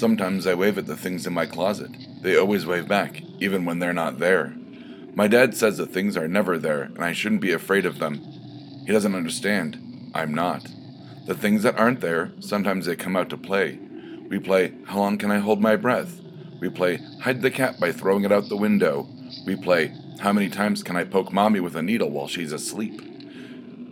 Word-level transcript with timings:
Sometimes 0.00 0.46
I 0.46 0.54
wave 0.54 0.78
at 0.78 0.86
the 0.86 0.96
things 0.96 1.26
in 1.26 1.34
my 1.34 1.44
closet. 1.44 1.90
They 2.22 2.34
always 2.34 2.64
wave 2.64 2.88
back, 2.88 3.20
even 3.38 3.66
when 3.66 3.80
they're 3.80 3.92
not 3.92 4.18
there. 4.18 4.54
My 5.14 5.28
dad 5.28 5.54
says 5.54 5.76
that 5.76 5.92
things 5.92 6.16
are 6.16 6.26
never 6.26 6.56
there 6.56 6.84
and 6.84 7.04
I 7.04 7.12
shouldn't 7.12 7.42
be 7.42 7.52
afraid 7.52 7.84
of 7.84 7.98
them. 7.98 8.14
He 8.86 8.92
doesn't 8.92 9.14
understand. 9.14 10.10
I'm 10.14 10.32
not. 10.32 10.66
The 11.26 11.34
things 11.34 11.64
that 11.64 11.76
aren't 11.76 12.00
there, 12.00 12.32
sometimes 12.40 12.86
they 12.86 12.96
come 12.96 13.14
out 13.14 13.28
to 13.28 13.36
play. 13.36 13.78
We 14.30 14.38
play 14.38 14.72
How 14.86 15.00
Long 15.00 15.18
Can 15.18 15.30
I 15.30 15.38
Hold 15.38 15.60
My 15.60 15.76
Breath? 15.76 16.18
We 16.62 16.70
play 16.70 16.96
Hide 17.20 17.42
the 17.42 17.50
Cat 17.50 17.78
by 17.78 17.92
throwing 17.92 18.24
it 18.24 18.32
out 18.32 18.48
the 18.48 18.56
window. 18.56 19.06
We 19.44 19.54
play 19.54 19.92
How 20.20 20.32
Many 20.32 20.48
Times 20.48 20.82
Can 20.82 20.96
I 20.96 21.04
Poke 21.04 21.30
Mommy 21.30 21.60
with 21.60 21.76
a 21.76 21.82
Needle 21.82 22.08
while 22.08 22.26
she's 22.26 22.54
asleep? 22.54 23.02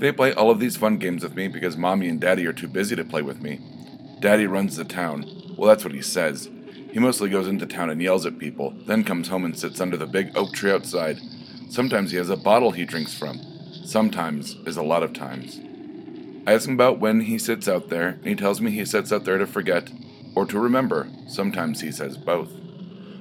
They 0.00 0.10
play 0.10 0.34
all 0.34 0.50
of 0.50 0.58
these 0.58 0.76
fun 0.76 0.98
games 0.98 1.22
with 1.22 1.36
me 1.36 1.46
because 1.46 1.76
Mommy 1.76 2.08
and 2.08 2.20
Daddy 2.20 2.44
are 2.48 2.52
too 2.52 2.66
busy 2.66 2.96
to 2.96 3.04
play 3.04 3.22
with 3.22 3.40
me. 3.40 3.60
Daddy 4.18 4.48
runs 4.48 4.74
the 4.74 4.84
town. 4.84 5.41
Well, 5.56 5.68
that's 5.68 5.84
what 5.84 5.94
he 5.94 6.02
says. 6.02 6.48
He 6.92 6.98
mostly 6.98 7.30
goes 7.30 7.48
into 7.48 7.66
town 7.66 7.90
and 7.90 8.02
yells 8.02 8.26
at 8.26 8.38
people, 8.38 8.74
then 8.86 9.04
comes 9.04 9.28
home 9.28 9.44
and 9.44 9.58
sits 9.58 9.80
under 9.80 9.96
the 9.96 10.06
big 10.06 10.36
oak 10.36 10.52
tree 10.52 10.70
outside. 10.70 11.18
Sometimes 11.70 12.10
he 12.10 12.18
has 12.18 12.28
a 12.28 12.36
bottle 12.36 12.72
he 12.72 12.84
drinks 12.84 13.14
from. 13.14 13.40
Sometimes 13.84 14.56
is 14.66 14.76
a 14.76 14.82
lot 14.82 15.02
of 15.02 15.12
times. 15.12 15.60
I 16.46 16.52
ask 16.52 16.68
him 16.68 16.74
about 16.74 16.98
when 16.98 17.20
he 17.20 17.38
sits 17.38 17.68
out 17.68 17.88
there, 17.88 18.08
and 18.08 18.26
he 18.26 18.34
tells 18.34 18.60
me 18.60 18.70
he 18.70 18.84
sits 18.84 19.12
out 19.12 19.24
there 19.24 19.38
to 19.38 19.46
forget 19.46 19.90
or 20.34 20.44
to 20.46 20.58
remember. 20.58 21.08
Sometimes 21.26 21.80
he 21.80 21.92
says 21.92 22.16
both. 22.16 22.50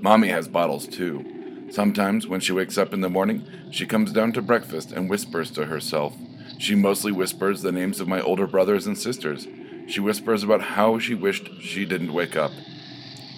Mommy 0.00 0.28
has 0.28 0.48
bottles 0.48 0.86
too. 0.88 1.68
Sometimes, 1.70 2.26
when 2.26 2.40
she 2.40 2.52
wakes 2.52 2.76
up 2.76 2.92
in 2.92 3.00
the 3.00 3.08
morning, 3.08 3.46
she 3.70 3.86
comes 3.86 4.12
down 4.12 4.32
to 4.32 4.42
breakfast 4.42 4.92
and 4.92 5.08
whispers 5.08 5.50
to 5.52 5.66
herself. 5.66 6.14
She 6.58 6.74
mostly 6.74 7.12
whispers 7.12 7.62
the 7.62 7.72
names 7.72 8.00
of 8.00 8.08
my 8.08 8.20
older 8.20 8.46
brothers 8.46 8.86
and 8.86 8.96
sisters. 8.98 9.46
She 9.88 10.00
whispers 10.00 10.42
about 10.42 10.62
how 10.62 10.98
she 10.98 11.14
wished 11.14 11.60
she 11.60 11.84
didn't 11.84 12.12
wake 12.12 12.36
up. 12.36 12.52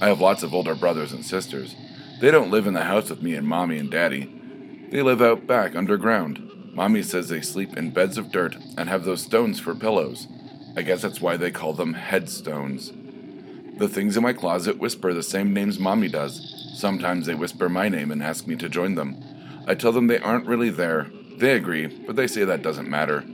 I 0.00 0.08
have 0.08 0.20
lots 0.20 0.42
of 0.42 0.54
older 0.54 0.74
brothers 0.74 1.12
and 1.12 1.24
sisters. 1.24 1.74
They 2.20 2.30
don't 2.30 2.50
live 2.50 2.66
in 2.66 2.74
the 2.74 2.84
house 2.84 3.10
with 3.10 3.22
me 3.22 3.34
and 3.34 3.46
Mommy 3.46 3.78
and 3.78 3.90
Daddy. 3.90 4.30
They 4.90 5.02
live 5.02 5.22
out 5.22 5.46
back 5.46 5.74
underground. 5.74 6.72
Mommy 6.74 7.02
says 7.02 7.28
they 7.28 7.40
sleep 7.40 7.76
in 7.76 7.90
beds 7.90 8.18
of 8.18 8.32
dirt 8.32 8.56
and 8.76 8.88
have 8.88 9.04
those 9.04 9.22
stones 9.22 9.60
for 9.60 9.74
pillows. 9.74 10.26
I 10.76 10.82
guess 10.82 11.02
that's 11.02 11.20
why 11.20 11.36
they 11.36 11.50
call 11.50 11.72
them 11.72 11.94
headstones. 11.94 12.92
The 13.78 13.88
things 13.88 14.16
in 14.16 14.22
my 14.22 14.32
closet 14.32 14.78
whisper 14.78 15.12
the 15.12 15.22
same 15.22 15.52
names 15.52 15.78
Mommy 15.78 16.08
does. 16.08 16.72
Sometimes 16.74 17.26
they 17.26 17.34
whisper 17.34 17.68
my 17.68 17.88
name 17.88 18.10
and 18.10 18.22
ask 18.22 18.46
me 18.46 18.56
to 18.56 18.68
join 18.68 18.94
them. 18.94 19.22
I 19.66 19.74
tell 19.74 19.92
them 19.92 20.06
they 20.06 20.18
aren't 20.18 20.46
really 20.46 20.70
there. 20.70 21.10
They 21.38 21.54
agree, 21.54 21.86
but 21.86 22.16
they 22.16 22.26
say 22.26 22.44
that 22.44 22.62
doesn't 22.62 22.88
matter. 22.88 23.24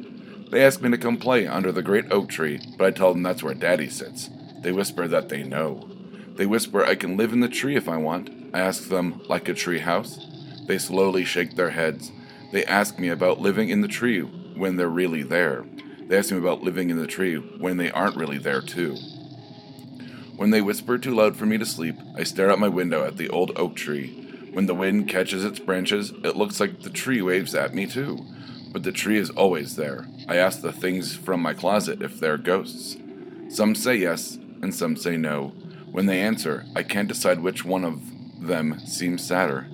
They 0.51 0.65
ask 0.65 0.83
me 0.83 0.91
to 0.91 0.99
come 0.99 1.17
play 1.17 1.47
under 1.47 1.71
the 1.71 1.83
great 1.83 2.11
oak 2.11 2.29
tree, 2.29 2.61
but 2.77 2.87
I 2.87 2.91
tell 2.91 3.13
them 3.13 3.23
that's 3.23 3.43
where 3.43 3.55
Daddy 3.55 3.89
sits. 3.89 4.29
They 4.63 4.73
whisper 4.73 5.07
that 5.07 5.29
they 5.29 5.45
know. 5.45 5.89
They 6.35 6.45
whisper 6.45 6.85
I 6.85 6.97
can 6.97 7.17
live 7.17 7.33
in 7.33 7.41
the 7.41 7.49
tree 7.49 7.77
if 7.77 7.89
I 7.89 7.97
want. 7.97 8.31
I 8.53 8.59
ask 8.59 8.89
them, 8.89 9.23
like 9.29 9.49
a 9.49 9.55
tree 9.55 9.79
house? 9.79 10.27
They 10.67 10.79
slowly 10.79 11.25
shake 11.25 11.55
their 11.55 11.71
heads. 11.71 12.11
They 12.53 12.65
ask 12.65 12.99
me 12.99 13.09
about 13.09 13.41
living 13.41 13.69
in 13.69 13.81
the 13.81 13.89
tree 13.89 14.21
when 14.21 14.77
they're 14.77 14.89
really 14.89 15.23
there. 15.23 15.65
They 16.09 16.19
ask 16.19 16.33
me 16.33 16.39
about 16.39 16.63
living 16.63 16.91
in 16.91 16.99
the 16.99 17.07
tree 17.07 17.37
when 17.37 17.77
they 17.77 17.93
aren't 17.93 18.17
really 18.17 18.39
there, 18.39 18.61
too. 18.61 18.97
When 20.37 20.51
they 20.51 20.61
whisper 20.61 20.99
too 20.99 21.15
loud 21.15 21.37
for 21.37 21.47
me 21.47 21.59
to 21.59 21.67
sleep, 21.67 21.95
I 22.17 22.25
stare 22.25 22.51
out 22.51 22.59
my 22.59 22.69
window 22.69 23.05
at 23.05 23.19
the 23.19 23.29
old 23.29 23.53
oak 23.55 23.77
tree. 23.77 24.49
When 24.53 24.67
the 24.67 24.75
wind 24.75 25.09
catches 25.09 25.45
its 25.45 25.61
branches, 25.61 26.13
it 26.25 26.37
looks 26.37 26.59
like 26.59 26.81
the 26.81 26.91
tree 26.91 27.23
waves 27.23 27.55
at 27.55 27.73
me, 27.73 27.87
too. 27.87 28.25
But 28.73 28.83
the 28.85 28.93
tree 28.93 29.19
is 29.19 29.31
always 29.31 29.77
there. 29.77 30.07
I 30.29 30.37
ask 30.37 30.61
the 30.61 30.73
things 30.73 31.15
from 31.15 31.41
my 31.41 31.55
closet 31.55 32.03
if 32.03 32.21
they're 32.21 32.39
ghosts. 32.39 32.97
Some 33.49 33.75
say 33.75 33.97
yes, 33.97 34.37
and 34.63 34.75
some 34.75 34.97
say 34.97 35.17
no. 35.17 35.49
When 35.91 36.07
they 36.07 36.21
answer, 36.21 36.67
I 36.77 36.85
can't 36.85 37.09
decide 37.09 37.41
which 37.41 37.65
one 37.65 37.85
of 37.85 38.01
them 38.41 38.79
seems 38.81 39.27
sadder. 39.27 39.67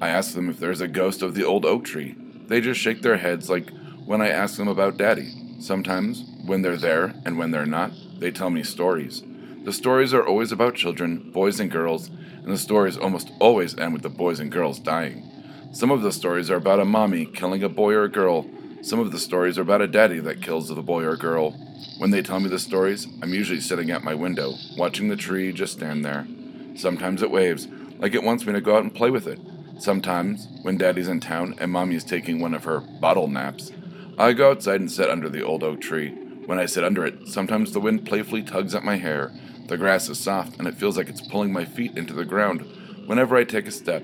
I 0.00 0.10
ask 0.10 0.34
them 0.34 0.48
if 0.48 0.60
there's 0.60 0.80
a 0.80 0.86
ghost 0.88 1.22
of 1.22 1.34
the 1.34 1.44
old 1.44 1.64
oak 1.64 1.84
tree. 1.84 2.14
They 2.46 2.60
just 2.60 2.80
shake 2.80 3.02
their 3.02 3.16
heads 3.16 3.50
like 3.50 3.70
when 4.06 4.20
I 4.20 4.28
ask 4.28 4.56
them 4.56 4.68
about 4.68 4.96
Daddy. 4.96 5.32
Sometimes, 5.58 6.24
when 6.46 6.62
they're 6.62 6.76
there 6.76 7.14
and 7.24 7.36
when 7.36 7.50
they're 7.50 7.66
not, 7.66 7.90
they 8.18 8.30
tell 8.30 8.48
me 8.48 8.62
stories. 8.62 9.24
The 9.64 9.72
stories 9.72 10.14
are 10.14 10.24
always 10.24 10.52
about 10.52 10.76
children, 10.76 11.30
boys 11.32 11.58
and 11.58 11.70
girls, 11.70 12.08
and 12.08 12.46
the 12.46 12.58
stories 12.58 12.96
almost 12.96 13.32
always 13.40 13.76
end 13.76 13.92
with 13.92 14.02
the 14.02 14.08
boys 14.08 14.38
and 14.38 14.50
girls 14.50 14.78
dying. 14.78 15.27
Some 15.70 15.90
of 15.90 16.00
the 16.00 16.12
stories 16.12 16.50
are 16.50 16.56
about 16.56 16.80
a 16.80 16.84
mommy 16.86 17.26
killing 17.26 17.62
a 17.62 17.68
boy 17.68 17.92
or 17.92 18.04
a 18.04 18.10
girl. 18.10 18.46
Some 18.80 18.98
of 19.00 19.12
the 19.12 19.18
stories 19.18 19.58
are 19.58 19.62
about 19.62 19.82
a 19.82 19.86
daddy 19.86 20.18
that 20.20 20.40
kills 20.40 20.68
the 20.68 20.82
boy 20.82 21.04
or 21.04 21.14
girl. 21.14 21.50
When 21.98 22.10
they 22.10 22.22
tell 22.22 22.40
me 22.40 22.48
the 22.48 22.58
stories, 22.58 23.06
I'm 23.22 23.34
usually 23.34 23.60
sitting 23.60 23.90
at 23.90 24.02
my 24.02 24.14
window, 24.14 24.54
watching 24.78 25.08
the 25.08 25.16
tree 25.16 25.52
just 25.52 25.74
stand 25.74 26.04
there. 26.04 26.26
Sometimes 26.74 27.22
it 27.22 27.30
waves, 27.30 27.68
like 27.98 28.14
it 28.14 28.22
wants 28.22 28.46
me 28.46 28.54
to 28.54 28.62
go 28.62 28.76
out 28.76 28.82
and 28.82 28.94
play 28.94 29.10
with 29.10 29.26
it. 29.26 29.38
Sometimes, 29.78 30.48
when 30.62 30.78
daddy's 30.78 31.06
in 31.06 31.20
town 31.20 31.54
and 31.58 31.70
mommy's 31.70 32.02
taking 32.02 32.40
one 32.40 32.54
of 32.54 32.64
her 32.64 32.80
bottle 32.80 33.28
naps, 33.28 33.70
I 34.16 34.32
go 34.32 34.50
outside 34.50 34.80
and 34.80 34.90
sit 34.90 35.10
under 35.10 35.28
the 35.28 35.44
old 35.44 35.62
oak 35.62 35.82
tree. 35.82 36.10
When 36.46 36.58
I 36.58 36.64
sit 36.64 36.82
under 36.82 37.04
it, 37.04 37.28
sometimes 37.28 37.72
the 37.72 37.80
wind 37.80 38.06
playfully 38.06 38.42
tugs 38.42 38.74
at 38.74 38.84
my 38.84 38.96
hair. 38.96 39.32
The 39.66 39.76
grass 39.76 40.08
is 40.08 40.18
soft 40.18 40.58
and 40.58 40.66
it 40.66 40.76
feels 40.76 40.96
like 40.96 41.10
it's 41.10 41.20
pulling 41.20 41.52
my 41.52 41.66
feet 41.66 41.98
into 41.98 42.14
the 42.14 42.24
ground 42.24 42.62
whenever 43.06 43.36
I 43.36 43.44
take 43.44 43.66
a 43.66 43.70
step. 43.70 44.02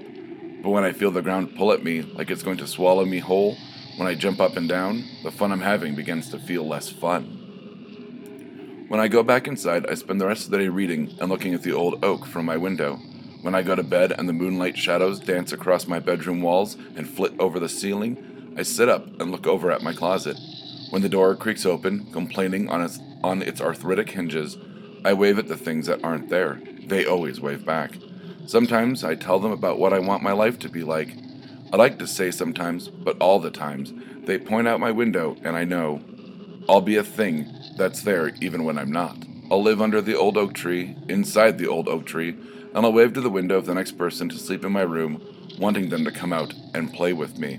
But 0.64 0.70
when 0.70 0.84
I 0.84 0.92
feel 0.92 1.10
the 1.10 1.20
ground 1.20 1.56
pull 1.56 1.72
at 1.72 1.84
me 1.84 2.00
like 2.00 2.30
it's 2.30 2.42
going 2.42 2.56
to 2.56 2.66
swallow 2.66 3.04
me 3.04 3.18
whole, 3.18 3.58
when 3.98 4.08
I 4.08 4.14
jump 4.14 4.40
up 4.40 4.56
and 4.56 4.66
down, 4.66 5.04
the 5.22 5.30
fun 5.30 5.52
I'm 5.52 5.60
having 5.60 5.94
begins 5.94 6.30
to 6.30 6.38
feel 6.38 6.66
less 6.66 6.88
fun. 6.88 8.86
When 8.88 8.98
I 8.98 9.08
go 9.08 9.22
back 9.22 9.46
inside, 9.46 9.86
I 9.86 9.94
spend 9.94 10.22
the 10.22 10.26
rest 10.26 10.46
of 10.46 10.52
the 10.52 10.58
day 10.58 10.68
reading 10.68 11.14
and 11.20 11.28
looking 11.28 11.52
at 11.52 11.62
the 11.62 11.74
old 11.74 12.02
oak 12.02 12.24
from 12.24 12.46
my 12.46 12.56
window. 12.56 12.96
When 13.42 13.54
I 13.54 13.60
go 13.60 13.74
to 13.74 13.82
bed 13.82 14.12
and 14.12 14.26
the 14.26 14.32
moonlight 14.32 14.78
shadows 14.78 15.20
dance 15.20 15.52
across 15.52 15.86
my 15.86 15.98
bedroom 15.98 16.40
walls 16.40 16.78
and 16.96 17.06
flit 17.06 17.34
over 17.38 17.60
the 17.60 17.68
ceiling, 17.68 18.54
I 18.56 18.62
sit 18.62 18.88
up 18.88 19.04
and 19.20 19.30
look 19.30 19.46
over 19.46 19.70
at 19.70 19.82
my 19.82 19.92
closet. 19.92 20.38
When 20.88 21.02
the 21.02 21.10
door 21.10 21.36
creaks 21.36 21.66
open, 21.66 22.10
complaining 22.10 22.70
on 22.70 22.80
its, 22.80 22.98
on 23.22 23.42
its 23.42 23.60
arthritic 23.60 24.08
hinges, 24.08 24.56
I 25.04 25.12
wave 25.12 25.38
at 25.38 25.48
the 25.48 25.58
things 25.58 25.88
that 25.88 26.02
aren't 26.02 26.30
there. 26.30 26.58
They 26.86 27.04
always 27.04 27.38
wave 27.38 27.66
back. 27.66 27.98
Sometimes 28.46 29.02
I 29.02 29.14
tell 29.14 29.40
them 29.40 29.52
about 29.52 29.78
what 29.78 29.94
I 29.94 29.98
want 29.98 30.22
my 30.22 30.32
life 30.32 30.58
to 30.60 30.68
be 30.68 30.82
like. 30.82 31.16
I 31.72 31.76
like 31.76 31.98
to 31.98 32.06
say 32.06 32.30
sometimes, 32.30 32.88
but 32.88 33.16
all 33.18 33.40
the 33.40 33.50
times, 33.50 33.92
they 34.26 34.38
point 34.38 34.68
out 34.68 34.80
my 34.80 34.90
window 34.90 35.36
and 35.42 35.56
I 35.56 35.64
know 35.64 36.02
I'll 36.68 36.82
be 36.82 36.96
a 36.96 37.04
thing 37.04 37.46
that's 37.76 38.02
there 38.02 38.32
even 38.40 38.64
when 38.64 38.78
I'm 38.78 38.92
not. 38.92 39.16
I'll 39.50 39.62
live 39.62 39.80
under 39.80 40.00
the 40.00 40.16
old 40.16 40.36
oak 40.36 40.52
tree, 40.52 40.96
inside 41.08 41.58
the 41.58 41.68
old 41.68 41.88
oak 41.88 42.04
tree, 42.04 42.36
and 42.74 42.84
I'll 42.84 42.92
wave 42.92 43.14
to 43.14 43.20
the 43.20 43.30
window 43.30 43.56
of 43.56 43.66
the 43.66 43.74
next 43.74 43.92
person 43.92 44.28
to 44.28 44.38
sleep 44.38 44.64
in 44.64 44.72
my 44.72 44.82
room, 44.82 45.22
wanting 45.58 45.88
them 45.88 46.04
to 46.04 46.10
come 46.10 46.32
out 46.32 46.54
and 46.74 46.92
play 46.92 47.12
with 47.12 47.38
me. 47.38 47.58